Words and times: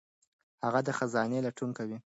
هغه 0.63 0.79
د 0.87 0.89
خزانې 0.97 1.39
لټون 1.45 1.69
کوي. 1.77 1.97